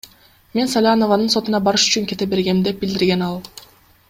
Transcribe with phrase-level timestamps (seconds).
[0.59, 3.41] Мен Салянованын сотуна барыш үчүн кете бергем,— деп билдирген ал.